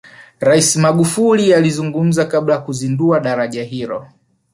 rais 0.39 0.75
magufuli 0.75 1.53
alizungumza 1.53 2.25
kabla 2.25 2.53
ya 2.55 2.61
kuzindua 2.61 3.19
daraja 3.19 3.63
hilo 3.63 4.07